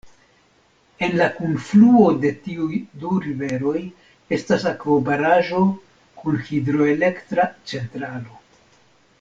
En 1.07 1.11
la 1.17 1.25
kunfluo 1.33 2.05
de 2.23 2.31
tiuj 2.47 2.79
du 3.03 3.11
riveroj 3.27 3.77
estas 4.39 4.67
akvobaraĵo 4.73 5.63
kun 6.23 6.43
hidroelektra 6.49 7.47
centralo. 7.75 8.45